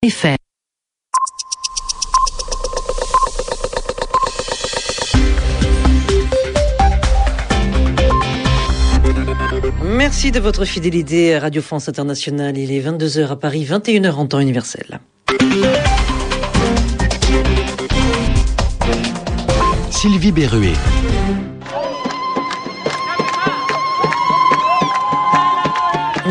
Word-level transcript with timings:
Effet. 0.00 0.36
Merci 9.82 10.30
de 10.30 10.38
votre 10.38 10.64
fidélité 10.64 11.34
à 11.34 11.40
Radio 11.40 11.62
France 11.62 11.88
Internationale. 11.88 12.56
Il 12.58 12.70
est 12.70 12.80
22h 12.80 13.26
à 13.26 13.34
Paris, 13.34 13.64
21h 13.64 14.12
en 14.12 14.26
temps 14.26 14.38
universel. 14.38 15.00
Sylvie 19.90 20.30
Berruet. 20.30 20.74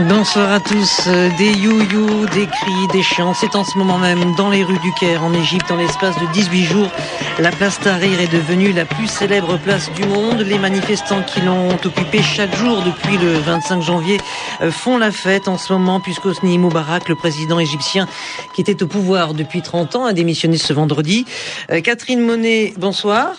Bonsoir 0.05 0.51
à 0.51 0.59
tous. 0.59 1.07
Euh, 1.07 1.29
Des 1.39 1.51
you-you, 1.53 2.27
des 2.27 2.45
cris, 2.45 2.87
des 2.93 3.01
chants. 3.01 3.33
C'est 3.33 3.55
en 3.55 3.63
ce 3.63 3.75
moment 3.79 3.97
même 3.97 4.35
dans 4.35 4.51
les 4.51 4.63
rues 4.63 4.77
du 4.77 4.93
Caire, 4.93 5.23
en 5.23 5.33
Égypte, 5.33 5.71
en 5.71 5.75
l'espace 5.75 6.19
de 6.19 6.27
18 6.33 6.65
jours. 6.65 6.91
La 7.39 7.49
place 7.49 7.79
Tahrir 7.79 8.19
est 8.19 8.31
devenue 8.31 8.73
la 8.73 8.85
plus 8.85 9.07
célèbre 9.07 9.57
place 9.57 9.91
du 9.93 10.05
monde. 10.05 10.41
Les 10.41 10.59
manifestants 10.59 11.23
qui 11.23 11.41
l'ont 11.41 11.69
occupée 11.83 12.21
chaque 12.21 12.55
jour 12.55 12.83
depuis 12.83 13.17
le 13.17 13.39
25 13.39 13.81
janvier 13.81 14.19
euh, 14.61 14.69
font 14.69 14.99
la 14.99 15.11
fête 15.11 15.47
en 15.47 15.57
ce 15.57 15.73
moment 15.73 15.99
puisqu'Osni 15.99 16.59
Moubarak, 16.59 17.09
le 17.09 17.15
président 17.15 17.57
égyptien 17.57 18.07
qui 18.53 18.61
était 18.61 18.83
au 18.83 18.87
pouvoir 18.87 19.33
depuis 19.33 19.63
30 19.63 19.95
ans, 19.95 20.05
a 20.05 20.13
démissionné 20.13 20.57
ce 20.57 20.73
vendredi. 20.73 21.25
Euh, 21.71 21.81
Catherine 21.81 22.21
Monet, 22.21 22.75
bonsoir. 22.77 23.29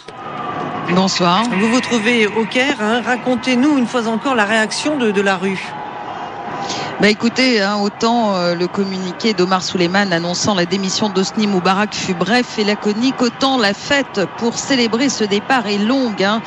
Bonsoir. 0.90 1.44
Vous 1.60 1.68
vous 1.68 1.80
trouvez 1.80 2.26
au 2.26 2.44
Caire. 2.46 2.78
Hein. 2.80 3.00
Racontez-nous 3.06 3.78
une 3.78 3.86
fois 3.86 4.08
encore 4.08 4.34
la 4.34 4.44
réaction 4.44 4.98
de, 4.98 5.12
de 5.12 5.20
la 5.20 5.36
rue. 5.36 5.60
Bah 7.00 7.08
écoutez, 7.08 7.62
hein, 7.62 7.76
autant 7.76 8.34
euh, 8.34 8.56
le 8.56 8.66
communiqué 8.66 9.32
d'Omar 9.32 9.62
Souleyman 9.62 10.12
annonçant 10.12 10.56
la 10.56 10.66
démission 10.66 11.08
d'Osni 11.08 11.46
Moubarak 11.46 11.94
fut 11.94 12.12
bref 12.12 12.58
et 12.58 12.64
laconique, 12.64 13.22
autant 13.22 13.56
la 13.56 13.72
fête 13.72 14.22
pour 14.36 14.58
célébrer 14.58 15.08
ce 15.08 15.22
départ 15.22 15.68
est 15.68 15.78
longue. 15.78 16.24
Hein. 16.24 16.42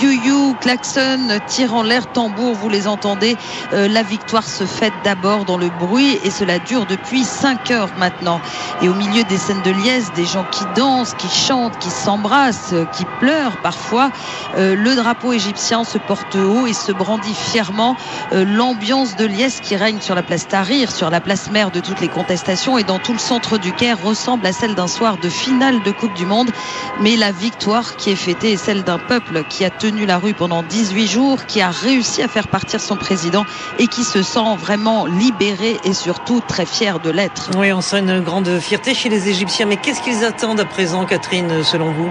You-you, 0.00 0.56
klaxon, 0.60 1.38
tir 1.46 1.72
en 1.72 1.84
l'air, 1.84 2.10
tambour, 2.10 2.56
vous 2.56 2.68
les 2.68 2.88
entendez. 2.88 3.36
Euh, 3.74 3.86
la 3.86 4.02
victoire 4.02 4.48
se 4.48 4.66
fête 4.66 4.92
d'abord 5.04 5.44
dans 5.44 5.56
le 5.56 5.70
bruit 5.70 6.18
et 6.24 6.32
cela 6.32 6.58
dure 6.58 6.86
depuis 6.86 7.22
5 7.24 7.70
heures 7.70 7.92
maintenant. 7.96 8.40
Et 8.80 8.88
au 8.88 8.94
milieu 8.94 9.22
des 9.22 9.38
scènes 9.38 9.62
de 9.62 9.70
liesse, 9.70 10.12
des 10.14 10.26
gens 10.26 10.46
qui 10.50 10.64
dansent, 10.74 11.14
qui 11.14 11.28
chantent, 11.28 11.78
qui 11.78 11.90
s'embrassent, 11.90 12.74
qui 12.90 13.04
pleurent 13.20 13.58
parfois, 13.58 14.10
euh, 14.56 14.74
le 14.74 14.96
drapeau 14.96 15.32
égyptien 15.32 15.84
se 15.84 15.98
porte 15.98 16.34
haut 16.34 16.66
et 16.66 16.74
se 16.74 16.90
brandit 16.90 17.36
fièrement. 17.36 17.96
Euh, 18.32 18.44
L'ambiance 18.44 19.14
de 19.14 19.26
liesse 19.26 19.60
qui 19.60 19.76
règne 19.76 19.91
sur 20.00 20.14
la 20.14 20.22
place 20.22 20.48
Tahrir, 20.48 20.90
sur 20.90 21.10
la 21.10 21.20
place 21.20 21.50
mère 21.50 21.70
de 21.70 21.80
toutes 21.80 22.00
les 22.00 22.08
contestations 22.08 22.78
et 22.78 22.84
dans 22.84 22.98
tout 22.98 23.12
le 23.12 23.18
centre 23.18 23.58
du 23.58 23.72
Caire 23.72 24.00
ressemble 24.02 24.46
à 24.46 24.52
celle 24.52 24.74
d'un 24.74 24.86
soir 24.86 25.18
de 25.18 25.28
finale 25.28 25.82
de 25.82 25.90
Coupe 25.90 26.14
du 26.14 26.24
Monde. 26.24 26.50
Mais 27.00 27.16
la 27.16 27.32
victoire 27.32 27.96
qui 27.96 28.10
est 28.10 28.16
fêtée 28.16 28.52
est 28.52 28.56
celle 28.56 28.84
d'un 28.84 28.98
peuple 28.98 29.44
qui 29.48 29.64
a 29.64 29.70
tenu 29.70 30.06
la 30.06 30.18
rue 30.18 30.34
pendant 30.34 30.62
18 30.62 31.06
jours, 31.06 31.46
qui 31.46 31.60
a 31.60 31.70
réussi 31.70 32.22
à 32.22 32.28
faire 32.28 32.48
partir 32.48 32.80
son 32.80 32.96
président 32.96 33.44
et 33.78 33.86
qui 33.86 34.04
se 34.04 34.22
sent 34.22 34.56
vraiment 34.58 35.06
libéré 35.06 35.78
et 35.84 35.92
surtout 35.92 36.40
très 36.46 36.66
fier 36.66 37.00
de 37.00 37.10
l'être. 37.10 37.50
Oui, 37.56 37.72
on 37.72 37.80
sent 37.80 37.98
une 38.00 38.20
grande 38.20 38.60
fierté 38.60 38.94
chez 38.94 39.08
les 39.08 39.28
Égyptiens. 39.28 39.66
Mais 39.66 39.76
qu'est-ce 39.76 40.00
qu'ils 40.00 40.24
attendent 40.24 40.60
à 40.60 40.64
présent, 40.64 41.04
Catherine, 41.04 41.62
selon 41.64 41.90
vous? 41.92 42.10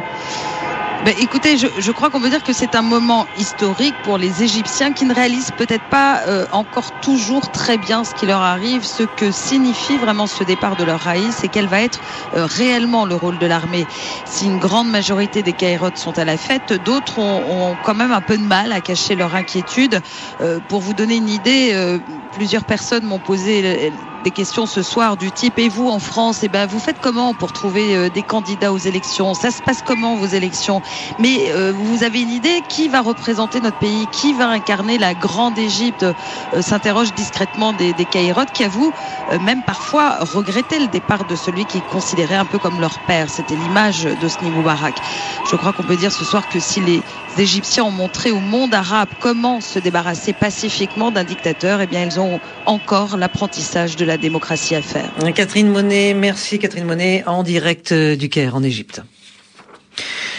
Ben, 1.04 1.16
écoutez, 1.18 1.58
je, 1.58 1.92
crois 1.92 2.12
qu'on 2.12 2.22
peut 2.22 2.30
dire 2.30 2.44
que 2.44 2.54
c'est 2.54 2.76
un 2.76 2.84
moment 2.84 3.28
historique 3.36 3.96
pour 4.04 4.20
les 4.20 4.44
Égyptiens 4.44 4.94
qui 4.94 5.06
ne 5.06 5.16
réalisent 5.16 5.50
peut-être 5.50 5.90
pas 5.90 6.22
euh, 6.28 6.46
encore 6.52 6.92
toujours 6.92 7.50
très 7.50 7.80
bien 7.80 8.04
ce 8.04 8.14
qui 8.14 8.28
leur 8.28 8.42
arrive, 8.42 8.86
ce 8.86 9.02
que 9.02 9.32
signifie 9.32 9.98
vraiment 9.98 10.28
ce 10.28 10.44
départ 10.44 10.76
de 10.76 10.84
leur 10.84 11.00
raïs 11.00 11.44
et 11.44 11.50
quel 11.50 11.66
va 11.66 11.82
être 11.82 12.02
euh, 12.36 12.46
réellement 12.46 13.06
le 13.06 13.16
rôle 13.16 13.40
de 13.40 13.48
l'armée. 13.48 13.88
Si 14.26 14.46
une 14.46 14.60
grande 14.60 14.90
majorité 14.90 15.42
des 15.42 15.54
Kairotes 15.54 15.98
sont 15.98 16.20
à 16.20 16.24
la 16.24 16.38
fête, 16.38 16.72
d'autres 16.72 17.18
ont, 17.18 17.76
quand 17.82 17.96
même 17.96 18.12
un 18.12 18.22
peu 18.22 18.38
de 18.38 18.44
mal 18.44 18.72
à 18.72 18.80
cacher 18.80 19.16
leur 19.16 19.34
inquiétude. 19.34 20.02
Euh, 20.40 20.60
pour 20.60 20.82
vous 20.82 20.94
donner 20.94 21.16
une 21.16 21.30
idée, 21.30 22.00
plusieurs 22.32 22.64
personnes 22.64 23.06
m'ont 23.06 23.20
posé 23.20 23.92
des 24.24 24.32
questions 24.32 24.66
ce 24.66 24.82
soir 24.82 25.18
du 25.18 25.32
type 25.32 25.58
et 25.58 25.70
vous 25.70 25.90
en 25.90 26.00
France, 26.00 26.44
et 26.44 26.46
eh 26.46 26.50
ben 26.50 26.66
vous 26.68 26.80
faites 26.80 27.00
comment 27.02 27.34
pour 27.34 27.54
trouver 27.54 27.96
euh, 27.96 28.10
des 28.10 28.24
candidats 28.24 28.72
aux 28.72 28.78
élections? 28.78 29.34
Ça 29.34 29.52
se 29.52 29.62
passe 29.62 29.82
comment 29.82 30.16
vos 30.16 30.28
élections? 30.28 30.82
Mais 31.20 31.52
euh, 31.52 31.74
vous 31.76 32.04
avez 32.04 32.22
une 32.22 32.30
idée 32.30 32.62
qui 32.68 32.88
va 32.88 33.02
représenter 33.02 33.60
notre 33.62 33.80
pays? 33.80 34.08
Qui 34.12 34.34
va 34.34 34.48
incarner 34.50 34.98
la 34.98 35.14
grande 35.14 35.58
Égypte? 35.58 36.04
Euh, 36.04 36.14
S'interroge 36.62 37.14
discrètement 37.14 37.74
des, 37.74 37.94
des 37.94 38.06
qui 38.06 38.64
avouent 38.64 38.94
même 39.42 39.64
parfois 39.64 40.18
regretter 40.20 40.80
le 40.80 40.88
départ 40.88 41.26
de 41.26 41.36
celui 41.36 41.66
qu'ils 41.66 41.82
considéraient 41.82 42.36
un 42.36 42.46
peu 42.46 42.60
comme 42.60 42.80
leur 42.80 43.00
père. 43.00 43.30
C'était 43.30 43.56
l'image 43.56 44.04
d'Osni 44.22 44.50
Moubarak. 44.52 44.96
Je 45.50 45.56
crois 45.56 45.74
qu'on 45.74 45.84
peut 45.84 45.96
dire 45.96 46.12
ce 46.12 46.26
soir 46.26 46.48
que 46.50 46.60
si 46.60 46.82
les 46.82 47.02
Égyptiens 47.38 47.86
ont 47.86 47.92
montré 47.92 48.32
au 48.32 48.40
monde 48.40 48.74
arabe 48.74 49.08
comment 49.20 49.62
se 49.62 49.80
débarrasser 49.80 50.34
pacifiquement 50.34 51.12
d'un 51.12 51.24
dictateur, 51.24 51.80
eh 51.82 51.88
bien 51.88 52.04
ils 52.04 52.20
ont 52.20 52.40
encore 52.66 53.18
l'apprentissage 53.18 53.96
de 53.96 54.06
la 54.06 54.11
démocratie 54.18 54.76
à 54.76 54.82
faire. 54.82 55.12
Catherine 55.36 55.70
Monet, 55.70 56.14
merci 56.14 56.60
Catherine 56.60 56.86
Monet 56.86 57.24
en 57.26 57.44
direct 57.44 57.94
du 57.94 58.30
Caire 58.30 58.56
en 58.56 58.64
Égypte. 58.64 59.02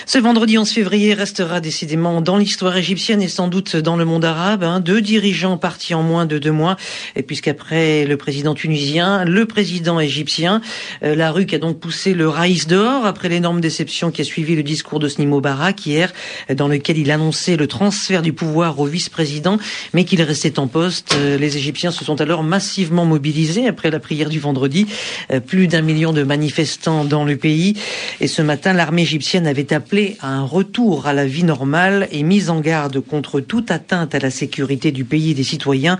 Ce 0.06 0.18
vendredi 0.18 0.58
11 0.58 0.70
février 0.70 1.14
restera 1.14 1.60
décidément 1.60 2.20
dans 2.20 2.36
l'histoire 2.36 2.76
égyptienne 2.76 3.22
et 3.22 3.28
sans 3.28 3.48
doute 3.48 3.76
dans 3.76 3.96
le 3.96 4.04
monde 4.04 4.24
arabe. 4.24 4.64
Hein, 4.64 4.80
deux 4.80 5.00
dirigeants 5.00 5.56
partis 5.56 5.94
en 5.94 6.02
moins 6.02 6.26
de 6.26 6.38
deux 6.38 6.50
mois, 6.50 6.76
et 7.14 7.22
puisqu'après 7.22 8.04
le 8.04 8.16
président 8.16 8.54
tunisien, 8.54 9.24
le 9.24 9.46
président 9.46 10.00
égyptien, 10.00 10.60
euh, 11.04 11.14
la 11.14 11.30
rue 11.30 11.46
qui 11.46 11.54
a 11.54 11.58
donc 11.58 11.78
poussé 11.78 12.14
le 12.14 12.28
raïs 12.28 12.66
dehors 12.66 13.06
après 13.06 13.28
l'énorme 13.28 13.60
déception 13.60 14.10
qui 14.10 14.22
a 14.22 14.24
suivi 14.24 14.56
le 14.56 14.62
discours 14.62 14.98
de 14.98 15.08
Sni 15.08 15.26
Mubarak 15.26 15.86
hier, 15.86 16.12
dans 16.52 16.68
lequel 16.68 16.98
il 16.98 17.10
annonçait 17.10 17.56
le 17.56 17.66
transfert 17.66 18.22
du 18.22 18.32
pouvoir 18.32 18.80
au 18.80 18.86
vice-président, 18.86 19.58
mais 19.94 20.04
qu'il 20.04 20.22
restait 20.22 20.58
en 20.58 20.66
poste. 20.66 21.14
Euh, 21.16 21.38
les 21.38 21.56
Égyptiens 21.56 21.90
se 21.90 22.04
sont 22.04 22.20
alors 22.20 22.42
massivement 22.42 23.04
mobilisés 23.04 23.68
après 23.68 23.90
la 23.90 24.00
prière 24.00 24.28
du 24.28 24.40
vendredi. 24.40 24.86
Euh, 25.30 25.40
plus 25.40 25.68
d'un 25.68 25.82
million 25.82 26.12
de 26.12 26.22
manifestants 26.22 27.04
dans 27.04 27.24
le 27.24 27.36
pays. 27.36 27.74
Et 28.20 28.26
ce 28.26 28.42
matin, 28.42 28.72
l'armée 28.72 29.02
égyptienne 29.02 29.46
avait 29.46 29.72
appelé 29.72 30.01
à 30.20 30.28
un 30.28 30.44
retour 30.44 31.06
à 31.06 31.12
la 31.12 31.26
vie 31.26 31.44
normale 31.44 32.08
et 32.10 32.22
mise 32.22 32.50
en 32.50 32.60
garde 32.60 33.00
contre 33.00 33.40
toute 33.40 33.70
atteinte 33.70 34.14
à 34.14 34.18
la 34.18 34.30
sécurité 34.30 34.92
du 34.92 35.04
pays 35.04 35.30
et 35.30 35.34
des 35.34 35.44
citoyens. 35.44 35.98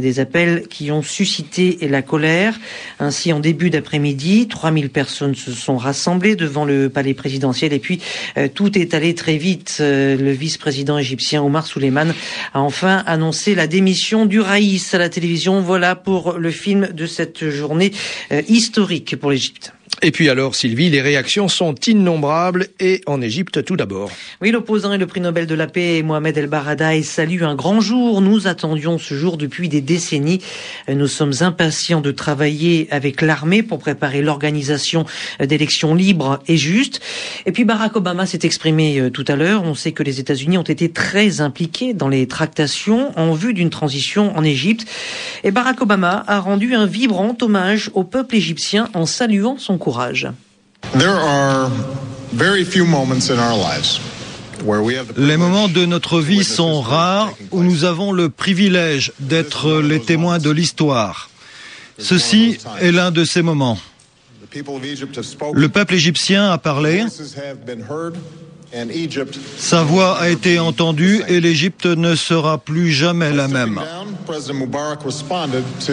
Des 0.00 0.20
appels 0.20 0.64
qui 0.68 0.90
ont 0.90 1.02
suscité 1.02 1.78
la 1.82 2.02
colère. 2.02 2.58
Ainsi, 2.98 3.32
en 3.32 3.40
début 3.40 3.70
d'après-midi, 3.70 4.48
3000 4.48 4.90
personnes 4.90 5.34
se 5.34 5.52
sont 5.52 5.76
rassemblées 5.76 6.36
devant 6.36 6.64
le 6.64 6.88
palais 6.88 7.14
présidentiel 7.14 7.72
et 7.72 7.78
puis 7.78 8.00
euh, 8.36 8.48
tout 8.52 8.78
est 8.78 8.94
allé 8.94 9.14
très 9.14 9.36
vite. 9.36 9.78
Euh, 9.80 10.16
le 10.16 10.32
vice-président 10.32 10.98
égyptien 10.98 11.42
Omar 11.42 11.66
Souleyman 11.66 12.14
a 12.54 12.60
enfin 12.60 13.02
annoncé 13.06 13.54
la 13.54 13.66
démission 13.66 14.26
du 14.26 14.40
Raïs 14.40 14.94
à 14.94 14.98
la 14.98 15.08
télévision. 15.08 15.60
Voilà 15.60 15.94
pour 15.94 16.38
le 16.38 16.50
film 16.50 16.88
de 16.92 17.06
cette 17.06 17.48
journée 17.48 17.92
euh, 18.32 18.42
historique 18.48 19.16
pour 19.16 19.30
l'Égypte. 19.30 19.72
Et 20.02 20.12
puis 20.12 20.30
alors, 20.30 20.54
Sylvie, 20.54 20.88
les 20.88 21.02
réactions 21.02 21.48
sont 21.48 21.74
innombrables 21.86 22.68
et 22.80 23.02
en 23.04 23.20
Égypte 23.20 23.62
tout 23.64 23.76
d'abord. 23.76 24.10
Oui, 24.40 24.50
l'opposant 24.50 24.94
et 24.94 24.98
le 24.98 25.06
prix 25.06 25.20
Nobel 25.20 25.46
de 25.46 25.54
la 25.54 25.66
paix, 25.66 26.02
Mohamed 26.02 26.38
El 26.38 26.46
Baradei, 26.46 27.02
salue 27.02 27.42
un 27.42 27.54
grand 27.54 27.82
jour. 27.82 28.22
Nous 28.22 28.46
attendions 28.46 28.98
ce 28.98 29.12
jour 29.12 29.36
depuis 29.36 29.68
des 29.68 29.82
décennies. 29.82 30.40
Nous 30.88 31.06
sommes 31.06 31.34
impatients 31.40 32.00
de 32.00 32.12
travailler 32.12 32.88
avec 32.90 33.20
l'armée 33.20 33.62
pour 33.62 33.78
préparer 33.78 34.22
l'organisation 34.22 35.04
d'élections 35.38 35.94
libres 35.94 36.38
et 36.48 36.56
justes. 36.56 37.02
Et 37.44 37.52
puis 37.52 37.64
Barack 37.64 37.94
Obama 37.94 38.24
s'est 38.24 38.40
exprimé 38.44 39.10
tout 39.12 39.24
à 39.28 39.36
l'heure. 39.36 39.64
On 39.64 39.74
sait 39.74 39.92
que 39.92 40.02
les 40.02 40.18
États-Unis 40.18 40.56
ont 40.56 40.62
été 40.62 40.90
très 40.90 41.42
impliqués 41.42 41.92
dans 41.92 42.08
les 42.08 42.26
tractations 42.26 43.12
en 43.18 43.34
vue 43.34 43.52
d'une 43.52 43.70
transition 43.70 44.34
en 44.34 44.44
Égypte. 44.44 44.86
Et 45.44 45.50
Barack 45.50 45.82
Obama 45.82 46.24
a 46.26 46.40
rendu 46.40 46.74
un 46.74 46.86
vibrant 46.86 47.36
hommage 47.42 47.90
au 47.92 48.02
peuple 48.02 48.36
égyptien 48.36 48.88
en 48.94 49.04
saluant 49.04 49.58
son 49.58 49.76
courage. 49.90 50.28
Les 55.16 55.36
moments 55.36 55.68
de 55.68 55.84
notre 55.84 56.20
vie 56.20 56.44
sont 56.44 56.80
rares 56.80 57.32
où 57.50 57.62
nous 57.62 57.84
avons 57.84 58.12
le 58.12 58.28
privilège 58.28 59.12
d'être 59.18 59.80
les 59.80 60.00
témoins 60.00 60.38
de 60.38 60.50
l'histoire. 60.50 61.30
Ceci 61.98 62.58
est 62.80 62.92
l'un 62.92 63.10
de 63.10 63.24
ces 63.24 63.42
moments. 63.42 63.78
Le 64.52 65.68
peuple 65.68 65.94
égyptien 65.94 66.52
a 66.52 66.58
parlé, 66.58 67.04
sa 69.58 69.82
voix 69.82 70.18
a 70.18 70.28
été 70.28 70.58
entendue 70.58 71.22
et 71.28 71.40
l'Égypte 71.40 71.86
ne 71.86 72.14
sera 72.14 72.58
plus 72.58 72.92
jamais 72.92 73.32
la 73.32 73.48
même. 73.48 73.80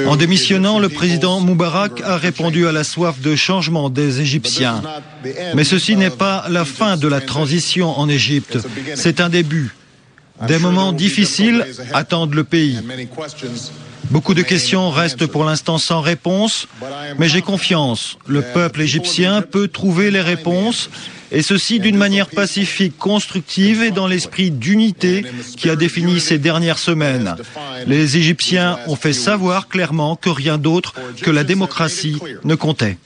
En 0.06 0.16
démissionnant, 0.16 0.78
le 0.80 0.90
président 0.90 1.40
Moubarak 1.40 2.02
a 2.02 2.18
répondu 2.18 2.68
à 2.68 2.72
la 2.72 2.84
soif 2.84 3.20
de 3.20 3.36
changement 3.36 3.90
des 3.90 4.22
Égyptiens. 4.22 4.82
Mais 5.56 5.64
ceci 5.64 5.96
n'est 5.96 6.12
pas 6.12 6.46
la 6.50 6.66
fin 6.66 6.98
de 6.98 7.08
la 7.08 7.22
transition 7.22 7.98
en 7.98 8.08
Égypte, 8.08 8.60
c'est 8.96 9.22
un 9.22 9.30
début. 9.30 9.74
Des 10.48 10.60
moments 10.60 10.94
difficiles 10.94 11.66
attendent 11.94 12.36
le 12.36 12.44
pays. 12.44 12.80
Beaucoup 14.12 14.34
de 14.34 14.42
questions 14.42 14.90
restent 14.90 15.26
pour 15.26 15.44
l'instant 15.44 15.78
sans 15.78 16.02
réponse, 16.02 16.68
mais 17.18 17.28
j'ai 17.28 17.42
confiance. 17.42 18.18
Le 18.28 18.42
peuple 18.42 18.82
égyptien 18.82 19.42
peut 19.42 19.68
trouver 19.68 20.12
les 20.12 20.22
réponses, 20.22 20.90
et 21.32 21.42
ceci 21.42 21.80
d'une 21.80 21.98
manière 21.98 22.28
pacifique, 22.28 22.98
constructive 22.98 23.84
et 23.84 23.92
dans 23.92 24.08
l'esprit 24.08 24.52
d'unité 24.52 25.26
qui 25.58 25.70
a 25.70 25.76
défini 25.76 26.20
ces 26.20 26.38
dernières 26.38 26.80
semaines. 26.80 27.36
Les 27.86 28.18
Égyptiens 28.18 28.78
ont 28.88 28.96
fait 28.96 29.14
savoir 29.14 29.68
clairement 29.68 30.16
que 30.16 30.30
rien 30.30 30.58
d'autre 30.58 30.94
que 31.22 31.32
la 31.32 31.44
démocratie 31.44 32.20
ne 32.44 32.56
comptait. 32.56 32.98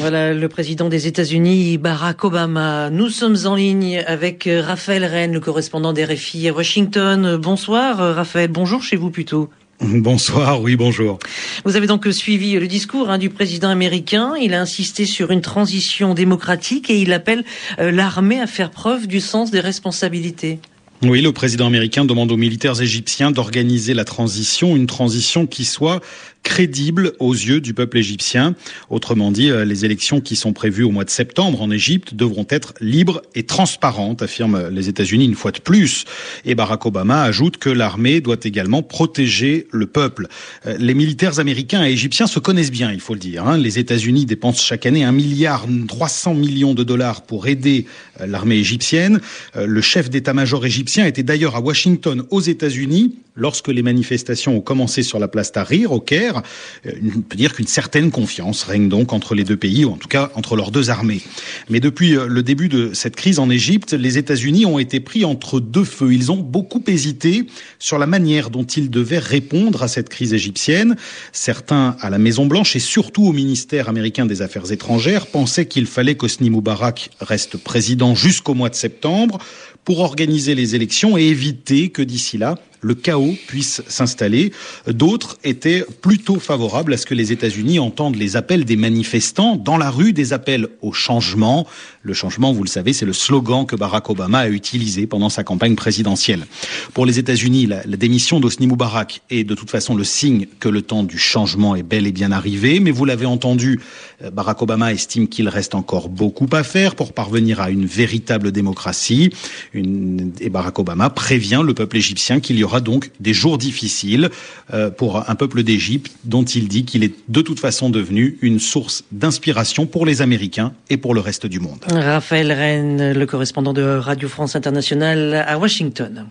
Voilà 0.00 0.34
le 0.34 0.48
président 0.48 0.90
des 0.90 1.06
États-Unis, 1.06 1.78
Barack 1.78 2.24
Obama. 2.24 2.90
Nous 2.90 3.08
sommes 3.08 3.38
en 3.46 3.54
ligne 3.54 4.04
avec 4.06 4.46
Raphaël 4.46 5.04
Rennes, 5.04 5.32
le 5.32 5.40
correspondant 5.40 5.94
des 5.94 6.04
RFI 6.04 6.48
à 6.48 6.52
Washington. 6.52 7.36
Bonsoir 7.36 7.96
Raphaël, 8.14 8.50
bonjour 8.50 8.82
chez 8.82 8.96
vous 8.96 9.10
plutôt. 9.10 9.48
Bonsoir, 10.02 10.60
oui, 10.60 10.76
bonjour. 10.76 11.18
Vous 11.64 11.76
avez 11.76 11.86
donc 11.86 12.06
suivi 12.12 12.52
le 12.52 12.68
discours 12.68 13.10
hein, 13.10 13.18
du 13.18 13.30
président 13.30 13.68
américain. 13.68 14.34
Il 14.40 14.54
a 14.54 14.60
insisté 14.60 15.06
sur 15.06 15.32
une 15.32 15.40
transition 15.40 16.14
démocratique 16.14 16.88
et 16.88 17.00
il 17.00 17.12
appelle 17.12 17.44
euh, 17.80 17.90
l'armée 17.90 18.40
à 18.40 18.46
faire 18.46 18.70
preuve 18.70 19.08
du 19.08 19.20
sens 19.20 19.50
des 19.50 19.60
responsabilités. 19.60 20.60
Oui, 21.04 21.20
le 21.20 21.32
président 21.32 21.66
américain 21.66 22.04
demande 22.04 22.30
aux 22.30 22.36
militaires 22.36 22.80
égyptiens 22.80 23.32
d'organiser 23.32 23.92
la 23.92 24.04
transition, 24.04 24.76
une 24.76 24.86
transition 24.86 25.48
qui 25.48 25.64
soit 25.64 26.00
crédible 26.44 27.12
aux 27.18 27.32
yeux 27.32 27.60
du 27.60 27.74
peuple 27.74 27.98
égyptien. 27.98 28.54
Autrement 28.90 29.30
dit, 29.30 29.50
euh, 29.50 29.64
les 29.64 29.84
élections 29.84 30.20
qui 30.20 30.36
sont 30.36 30.52
prévues 30.52 30.82
au 30.82 30.90
mois 30.90 31.04
de 31.04 31.10
septembre 31.10 31.62
en 31.62 31.70
Égypte 31.70 32.14
devront 32.14 32.46
être 32.50 32.74
libres 32.80 33.22
et 33.34 33.44
transparentes, 33.44 34.22
affirment 34.22 34.68
les 34.68 34.88
États-Unis 34.88 35.24
une 35.24 35.34
fois 35.34 35.52
de 35.52 35.60
plus. 35.60 36.04
Et 36.44 36.54
Barack 36.54 36.84
Obama 36.84 37.22
ajoute 37.22 37.58
que 37.58 37.70
l'armée 37.70 38.20
doit 38.20 38.36
également 38.42 38.82
protéger 38.82 39.68
le 39.70 39.86
peuple. 39.86 40.26
Euh, 40.66 40.76
les 40.78 40.94
militaires 40.94 41.38
américains 41.38 41.84
et 41.84 41.92
égyptiens 41.92 42.26
se 42.26 42.40
connaissent 42.40 42.72
bien, 42.72 42.92
il 42.92 43.00
faut 43.00 43.14
le 43.14 43.20
dire. 43.20 43.46
Hein. 43.46 43.56
Les 43.56 43.78
États-Unis 43.78 44.26
dépensent 44.26 44.62
chaque 44.62 44.86
année 44.86 45.04
un 45.04 45.12
milliard 45.12 45.66
300 45.88 46.34
millions 46.34 46.74
de 46.74 46.82
dollars 46.82 47.22
pour 47.22 47.46
aider 47.46 47.86
euh, 48.20 48.26
l'armée 48.26 48.56
égyptienne. 48.56 49.20
Le 49.54 49.80
chef 49.80 50.10
d'état-major 50.10 50.64
égyptien 50.66 50.91
était 51.00 51.22
d'ailleurs 51.22 51.56
à 51.56 51.60
Washington, 51.60 52.24
aux 52.30 52.40
États-Unis, 52.40 53.16
lorsque 53.34 53.68
les 53.68 53.82
manifestations 53.82 54.56
ont 54.56 54.60
commencé 54.60 55.02
sur 55.02 55.18
la 55.18 55.28
place 55.28 55.52
Tahrir, 55.52 55.92
au 55.92 56.00
Caire, 56.00 56.42
euh, 56.86 56.92
on 57.16 57.20
peut 57.20 57.36
dire 57.36 57.54
qu'une 57.54 57.66
certaine 57.66 58.10
confiance 58.10 58.64
règne 58.64 58.88
donc 58.88 59.12
entre 59.12 59.34
les 59.34 59.44
deux 59.44 59.56
pays, 59.56 59.84
ou 59.84 59.92
en 59.92 59.96
tout 59.96 60.08
cas 60.08 60.30
entre 60.34 60.56
leurs 60.56 60.70
deux 60.70 60.90
armées. 60.90 61.22
Mais 61.70 61.80
depuis 61.80 62.16
euh, 62.16 62.26
le 62.26 62.42
début 62.42 62.68
de 62.68 62.92
cette 62.92 63.16
crise 63.16 63.38
en 63.38 63.48
Égypte, 63.50 63.92
les 63.92 64.18
États-Unis 64.18 64.66
ont 64.66 64.78
été 64.78 65.00
pris 65.00 65.24
entre 65.24 65.60
deux 65.60 65.84
feux. 65.84 66.12
Ils 66.12 66.30
ont 66.30 66.36
beaucoup 66.36 66.82
hésité 66.86 67.46
sur 67.78 67.98
la 67.98 68.06
manière 68.06 68.50
dont 68.50 68.64
ils 68.64 68.90
devaient 68.90 69.18
répondre 69.18 69.82
à 69.82 69.88
cette 69.88 70.08
crise 70.08 70.34
égyptienne. 70.34 70.96
Certains 71.32 71.96
à 72.00 72.10
la 72.10 72.18
Maison-Blanche 72.18 72.76
et 72.76 72.80
surtout 72.80 73.26
au 73.26 73.32
ministère 73.32 73.88
américain 73.88 74.26
des 74.26 74.42
Affaires 74.42 74.70
étrangères 74.70 75.26
pensaient 75.26 75.66
qu'il 75.66 75.86
fallait 75.86 76.16
qu'Osni 76.16 76.50
Moubarak 76.50 77.10
reste 77.20 77.56
président 77.56 78.14
jusqu'au 78.14 78.54
mois 78.54 78.68
de 78.68 78.74
septembre 78.74 79.38
pour 79.84 80.00
organiser 80.00 80.54
les 80.54 80.74
élections 80.74 81.16
et 81.16 81.22
éviter 81.22 81.90
que 81.90 82.02
d'ici 82.02 82.38
là, 82.38 82.56
le 82.82 82.94
chaos 82.94 83.34
puisse 83.46 83.82
s'installer. 83.86 84.52
D'autres 84.86 85.38
étaient 85.44 85.84
plutôt 86.00 86.38
favorables 86.38 86.92
à 86.92 86.96
ce 86.96 87.06
que 87.06 87.14
les 87.14 87.32
États-Unis 87.32 87.78
entendent 87.78 88.16
les 88.16 88.36
appels 88.36 88.64
des 88.64 88.76
manifestants 88.76 89.56
dans 89.56 89.78
la 89.78 89.90
rue, 89.90 90.12
des 90.12 90.32
appels 90.32 90.68
au 90.82 90.92
changement. 90.92 91.66
Le 92.02 92.12
changement, 92.12 92.52
vous 92.52 92.64
le 92.64 92.68
savez, 92.68 92.92
c'est 92.92 93.06
le 93.06 93.12
slogan 93.12 93.64
que 93.64 93.76
Barack 93.76 94.10
Obama 94.10 94.40
a 94.40 94.48
utilisé 94.48 95.06
pendant 95.06 95.28
sa 95.28 95.44
campagne 95.44 95.76
présidentielle. 95.76 96.46
Pour 96.92 97.06
les 97.06 97.20
États-Unis, 97.20 97.66
la, 97.66 97.82
démission 98.02 98.40
d'Osni 98.40 98.66
Moubarak 98.66 99.22
est 99.30 99.44
de 99.44 99.54
toute 99.54 99.70
façon 99.70 99.94
le 99.94 100.02
signe 100.02 100.46
que 100.58 100.68
le 100.68 100.82
temps 100.82 101.04
du 101.04 101.18
changement 101.18 101.76
est 101.76 101.84
bel 101.84 102.08
et 102.08 102.12
bien 102.12 102.32
arrivé. 102.32 102.80
Mais 102.80 102.90
vous 102.90 103.04
l'avez 103.04 103.26
entendu, 103.26 103.80
euh, 104.24 104.30
Barack 104.32 104.60
Obama 104.60 104.92
estime 104.92 105.28
qu'il 105.28 105.48
reste 105.48 105.76
encore 105.76 106.08
beaucoup 106.08 106.48
à 106.50 106.64
faire 106.64 106.96
pour 106.96 107.12
parvenir 107.12 107.60
à 107.60 107.70
une 107.70 107.86
véritable 107.86 108.50
démocratie. 108.50 109.30
Et 109.74 110.50
Barack 110.50 110.80
Obama 110.80 111.10
prévient 111.10 111.62
le 111.64 111.74
peuple 111.74 111.98
égyptien 111.98 112.40
qu'il 112.40 112.58
y 112.58 112.64
aura 112.64 112.71
donc 112.80 113.10
des 113.20 113.34
jours 113.34 113.58
difficiles 113.58 114.30
euh, 114.72 114.90
pour 114.90 115.28
un 115.28 115.34
peuple 115.34 115.62
d'Égypte 115.62 116.12
dont 116.24 116.44
il 116.44 116.68
dit 116.68 116.84
qu'il 116.84 117.04
est 117.04 117.14
de 117.28 117.40
toute 117.40 117.60
façon 117.60 117.90
devenu 117.90 118.38
une 118.42 118.60
source 118.60 119.04
d'inspiration 119.12 119.86
pour 119.86 120.06
les 120.06 120.22
Américains 120.22 120.72
et 120.90 120.96
pour 120.96 121.14
le 121.14 121.20
reste 121.20 121.46
du 121.46 121.60
monde. 121.60 121.84
Raphaël 121.90 122.52
Rennes, 122.52 123.12
le 123.12 123.26
correspondant 123.26 123.72
de 123.72 123.82
Radio 123.82 124.28
France 124.28 124.56
Internationale 124.56 125.44
à 125.46 125.58
Washington. 125.58 126.26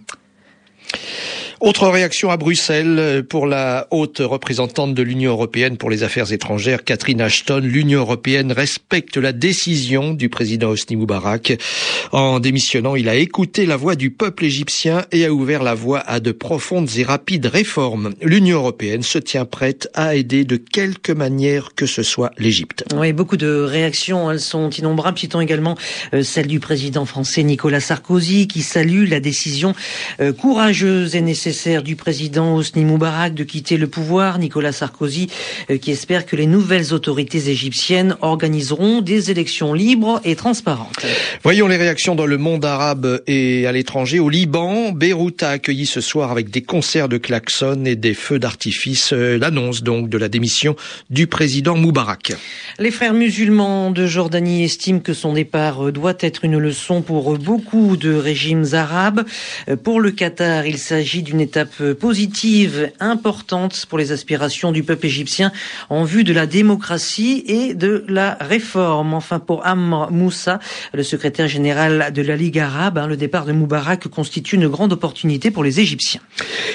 Autre 1.62 1.90
réaction 1.90 2.32
à 2.32 2.38
Bruxelles 2.38 3.24
pour 3.30 3.46
la 3.46 3.86
haute 3.92 4.18
représentante 4.20 4.96
de 4.96 5.04
l'Union 5.04 5.34
européenne 5.34 5.78
pour 5.78 5.92
les 5.92 6.02
affaires 6.02 6.34
étrangères, 6.34 6.84
Catherine 6.84 7.22
Ashton. 7.22 7.62
L'Union 7.64 8.00
européenne 8.00 8.52
respecte 8.52 9.16
la 9.18 9.32
décision 9.32 10.16
du 10.16 10.28
président 10.28 10.70
Hosni 10.70 10.96
Moubarak. 10.96 11.60
En 12.14 12.40
démissionnant, 12.40 12.96
il 12.96 13.08
a 13.08 13.14
écouté 13.14 13.68
la 13.68 13.78
voix 13.78 13.96
du 13.96 14.10
peuple 14.10 14.46
égyptien 14.46 15.06
et 15.12 15.24
a 15.24 15.32
ouvert 15.32 15.62
la 15.62 15.76
voie 15.76 16.00
à 16.00 16.20
de 16.20 16.32
profondes 16.32 16.90
et 16.98 17.04
rapides 17.04 17.46
réformes. 17.46 18.16
L'Union 18.24 18.58
européenne 18.58 19.04
se 19.04 19.20
tient 19.20 19.46
prête 19.46 19.88
à 19.94 20.16
aider 20.16 20.46
de 20.46 20.58
quelque 20.58 21.12
manière 21.12 21.76
que 21.76 21.86
ce 21.86 22.02
soit 22.02 22.32
l'Égypte. 22.40 22.86
Oui, 22.96 23.14
beaucoup 23.14 23.38
de 23.38 23.62
réactions, 23.62 24.32
elles 24.32 24.40
sont 24.40 24.72
innombrables. 24.72 25.20
Citons 25.20 25.42
également 25.42 25.78
euh, 26.16 26.24
celle 26.24 26.48
du 26.48 26.60
président 26.60 27.06
français 27.06 27.44
Nicolas 27.44 27.82
Sarkozy 27.82 28.48
qui 28.48 28.64
salue 28.64 29.08
la 29.08 29.20
décision 29.20 29.76
euh, 30.22 30.34
courageuse 30.34 31.16
et 31.16 31.22
nécessaire 31.22 31.51
du 31.84 31.98
président 31.98 32.56
Hosni 32.56 32.86
Moubarak 32.86 33.34
de 33.34 33.44
quitter 33.44 33.76
le 33.76 33.88
pouvoir, 33.88 34.40
Nicolas 34.40 34.72
Sarkozy, 34.72 35.28
euh, 35.70 35.78
qui 35.78 35.92
espère 35.92 36.26
que 36.26 36.38
les 36.38 36.46
nouvelles 36.46 36.94
autorités 36.94 37.50
égyptiennes 37.50 38.16
organiseront 38.22 39.02
des 39.02 39.32
élections 39.32 39.74
libres 39.74 40.22
et 40.24 40.38
transparentes. 40.38 41.06
Voyons 41.44 41.68
les 41.68 41.76
réactions 41.76 42.16
dans 42.16 42.26
le 42.26 42.38
monde 42.38 42.64
arabe 42.64 43.22
et 43.28 43.68
à 43.68 43.74
l'étranger. 43.74 44.20
Au 44.20 44.30
Liban, 44.30 44.94
Beyrouth 44.94 45.44
a 45.44 45.50
accueilli 45.50 45.86
ce 45.86 46.00
soir 46.00 46.32
avec 46.32 46.52
des 46.52 46.62
concerts 46.62 47.10
de 47.10 47.18
klaxons 47.18 47.84
et 47.84 47.98
des 47.98 48.14
feux 48.14 48.40
d'artifice 48.40 49.12
euh, 49.12 49.38
l'annonce 49.38 49.84
donc 49.84 50.08
de 50.08 50.18
la 50.18 50.30
démission 50.30 50.78
du 51.10 51.28
président 51.28 51.76
Moubarak. 51.76 52.32
Les 52.80 52.92
frères 52.92 53.14
musulmans 53.14 53.92
de 53.92 54.08
Jordanie 54.08 54.64
estiment 54.64 55.00
que 55.00 55.14
son 55.14 55.34
départ 55.34 55.88
euh, 55.88 55.92
doit 55.92 56.16
être 56.22 56.46
une 56.46 56.58
leçon 56.58 57.02
pour 57.02 57.38
beaucoup 57.38 57.98
de 57.98 58.14
régimes 58.14 58.68
arabes. 58.72 59.26
Pour 59.84 60.00
le 60.00 60.12
Qatar, 60.12 60.66
il 60.66 60.78
s'agit 60.78 61.24
d'une 61.24 61.41
étape 61.42 61.94
positive 62.00 62.92
importante 63.00 63.86
pour 63.90 63.98
les 63.98 64.12
aspirations 64.12 64.72
du 64.72 64.84
peuple 64.84 65.08
égyptien 65.08 65.52
en 65.90 66.04
vue 66.04 66.24
de 66.24 66.34
la 66.34 66.46
démocratie 66.46 67.44
et 67.48 67.74
de 67.74 68.06
la 68.08 68.38
réforme. 68.40 69.14
Enfin, 69.14 69.40
pour 69.40 69.66
Amr 69.66 70.12
Moussa, 70.12 70.60
le 70.94 71.04
secrétaire 71.04 71.48
général 71.48 72.14
de 72.14 72.22
la 72.22 72.36
Ligue 72.36 72.60
arabe, 72.60 72.98
hein, 72.98 73.08
le 73.08 73.18
départ 73.18 73.46
de 73.46 73.52
Moubarak 73.52 74.08
constitue 74.08 74.56
une 74.56 74.68
grande 74.68 74.94
opportunité 74.94 75.52
pour 75.52 75.64
les 75.64 75.80
Égyptiens. 75.80 76.22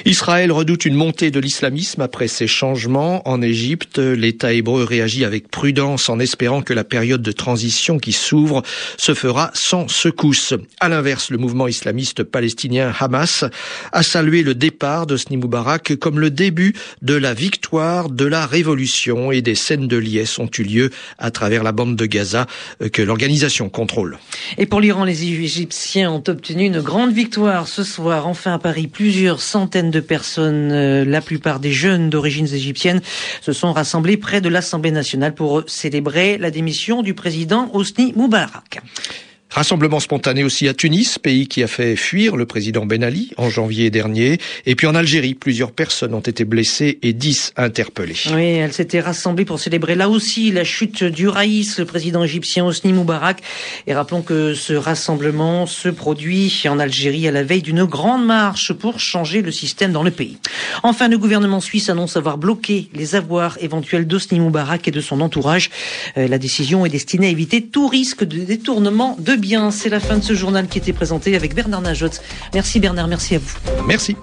Israël 0.04 0.52
redoute 0.52 0.85
une 0.85 0.94
montée 0.94 1.30
de 1.30 1.40
l'islamisme 1.40 2.02
après 2.02 2.28
ces 2.28 2.46
changements 2.46 3.26
en 3.28 3.40
Égypte. 3.42 3.99
L'État 3.99 4.52
hébreu 4.52 4.85
réagit 4.85 5.25
avec 5.25 5.49
prudence 5.49 6.08
en 6.08 6.18
espérant 6.18 6.62
que 6.62 6.73
la 6.73 6.85
période 6.85 7.23
de 7.23 7.32
transition 7.32 7.99
qui 7.99 8.12
s'ouvre 8.12 8.62
se 8.99 9.14
fera 9.14 9.50
sans 9.54 9.88
secousse. 9.88 10.54
À 10.80 10.88
l'inverse, 10.88 11.30
le 11.30 11.38
mouvement 11.38 11.68
islamiste 11.68 12.23
palestinien 12.23 12.92
Hamas 12.99 13.44
a 13.92 14.02
salué 14.02 14.42
le 14.42 14.54
départ 14.56 15.06
de 15.06 15.16
Sni 15.16 15.36
Moubarak 15.36 15.96
comme 15.96 16.18
le 16.18 16.30
début 16.30 16.75
de 17.02 17.14
la 17.14 17.34
victoire 17.34 18.10
de 18.10 18.25
la 18.25 18.46
révolution 18.46 19.30
et 19.30 19.42
des 19.42 19.54
scènes 19.54 19.88
de 19.88 19.96
liesse 19.96 20.38
ont 20.38 20.50
eu 20.58 20.62
lieu 20.62 20.90
à 21.18 21.30
travers 21.30 21.62
la 21.62 21.72
bande 21.72 21.96
de 21.96 22.06
Gaza 22.06 22.46
euh, 22.82 22.88
que 22.88 23.02
l'organisation 23.02 23.68
contrôle. 23.68 24.18
Et 24.58 24.66
pour 24.66 24.80
l'Iran, 24.80 25.04
les 25.04 25.25
Égyptiens 25.25 26.10
ont 26.10 26.22
obtenu 26.26 26.64
une 26.64 26.80
grande 26.80 27.12
victoire 27.12 27.68
ce 27.68 27.84
soir. 27.84 28.26
Enfin 28.26 28.54
à 28.54 28.58
Paris, 28.58 28.88
plusieurs 28.88 29.40
centaines 29.40 29.90
de 29.90 30.00
personnes, 30.00 30.72
euh, 30.72 31.04
la 31.04 31.20
plupart 31.20 31.60
des 31.60 31.72
jeunes 31.72 32.10
d'origine 32.10 32.46
égyptienne, 32.46 33.00
se 33.40 33.52
sont 33.52 33.72
rassemblés 33.72 34.16
près 34.16 34.40
de 34.40 34.48
l'Assemblée 34.48 34.90
nationale 34.90 35.34
pour 35.34 35.62
célébrer 35.66 36.38
la 36.38 36.50
démission 36.50 37.02
du 37.02 37.14
président 37.14 37.70
Hosni 37.72 38.12
Moubarak. 38.16 38.80
Rassemblement 39.56 40.00
spontané 40.00 40.44
aussi 40.44 40.68
à 40.68 40.75
Tunis, 40.75 41.18
pays 41.18 41.48
qui 41.48 41.62
a 41.62 41.66
fait 41.66 41.96
fuir 41.96 42.36
le 42.36 42.44
président 42.44 42.84
Ben 42.84 43.02
Ali 43.02 43.30
en 43.38 43.48
janvier 43.48 43.88
dernier. 43.88 44.36
Et 44.66 44.75
puis 44.75 44.86
en 44.86 44.94
Algérie, 44.94 45.32
plusieurs 45.32 45.72
personnes 45.72 46.12
ont 46.12 46.20
été 46.20 46.44
blessées 46.44 46.98
et 47.00 47.14
dix 47.14 47.54
interpellées. 47.56 48.18
Oui, 48.34 48.44
elles 48.44 48.75
s'étaient 48.75 49.00
rassemblées 49.00 49.46
pour 49.46 49.58
célébrer 49.58 49.94
là 49.94 50.10
aussi 50.10 50.52
la 50.52 50.62
chute 50.62 51.04
du 51.04 51.26
Raïs, 51.26 51.78
le 51.78 51.86
président 51.86 52.22
égyptien 52.22 52.66
Hosni 52.66 52.92
Moubarak. 52.92 53.40
Et 53.86 53.94
rappelons 53.94 54.20
que 54.20 54.52
ce 54.52 54.75
rassemblement 54.75 55.64
se 55.64 55.88
produit 55.88 56.64
en 56.68 56.78
Algérie 56.78 57.26
à 57.26 57.30
la 57.30 57.42
veille 57.42 57.62
d'une 57.62 57.84
grande 57.84 58.26
marche 58.26 58.75
pour 58.75 59.00
changer 59.00 59.40
le 59.40 59.52
système 59.52 59.90
dans 59.90 60.02
le 60.02 60.10
pays. 60.10 60.36
Enfin, 60.82 61.08
le 61.08 61.16
gouvernement 61.16 61.60
suisse 61.62 61.88
annonce 61.88 62.18
avoir 62.18 62.36
bloqué 62.36 62.90
les 62.92 63.14
avoirs 63.14 63.56
éventuels 63.62 64.06
d'Hosni 64.06 64.38
Moubarak 64.38 64.86
et 64.86 64.90
de 64.90 65.00
son 65.00 65.22
entourage. 65.22 65.70
Euh, 66.18 66.28
la 66.28 66.36
décision 66.36 66.84
est 66.84 66.90
destinée 66.90 67.28
à 67.28 67.30
éviter 67.30 67.62
tout 67.62 67.88
risque 67.88 68.22
de 68.22 68.40
détournement 68.40 69.16
de 69.18 69.34
biens 69.34 69.45
bien, 69.46 69.70
c'est 69.70 69.88
la 69.90 70.00
fin 70.00 70.16
de 70.16 70.24
ce 70.24 70.34
journal 70.34 70.66
qui 70.66 70.76
était 70.78 70.92
présenté 70.92 71.36
avec 71.36 71.54
Bernard 71.54 71.80
Najot. 71.80 72.10
Merci 72.52 72.80
Bernard, 72.80 73.06
merci 73.06 73.36
à 73.36 73.38
vous. 73.38 73.56
Merci. 73.86 74.16